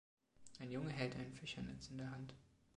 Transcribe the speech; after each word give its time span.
Ein 0.57 0.71
Junge 0.71 0.91
hält 0.91 1.15
ein 1.15 1.31
Fischernetz 1.31 1.89
in 1.91 1.99
der 1.99 2.09
Hand. 2.09 2.33